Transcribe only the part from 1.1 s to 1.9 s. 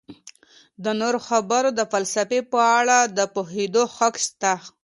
د خبرو د